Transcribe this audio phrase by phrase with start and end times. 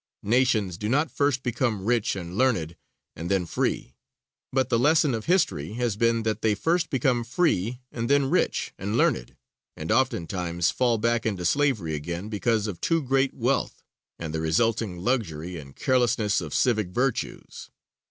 [0.23, 2.75] Nations do not first become rich and learned
[3.15, 3.93] and then free,
[4.51, 8.73] but the lesson of history has been that they first become free and then rich
[8.79, 9.35] and learned,
[9.77, 13.83] and oftentimes fall back into slavery again because of too great wealth,
[14.17, 17.69] and the resulting luxury and carelessness of civic virtues.